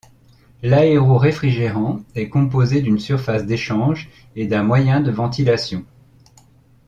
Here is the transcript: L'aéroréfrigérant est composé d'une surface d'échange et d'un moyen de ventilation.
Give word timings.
L'aéroréfrigérant 0.63 1.99
est 2.15 2.27
composé 2.27 2.81
d'une 2.81 2.97
surface 2.97 3.45
d'échange 3.45 4.09
et 4.35 4.47
d'un 4.47 4.63
moyen 4.63 4.99
de 4.99 5.11
ventilation. 5.11 5.85